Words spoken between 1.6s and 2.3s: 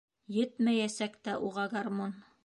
гармун.